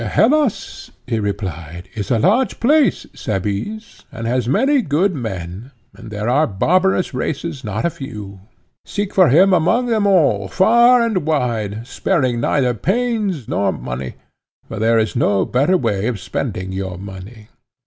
[0.01, 6.27] Hellas, he replied, is a large place, Cebes, and has many good men, and there
[6.27, 8.39] are barbarous races not a few:
[8.83, 14.15] seek for him among them all, far and wide, sparing neither pains nor money;
[14.67, 17.49] for there is no better way of spending your money.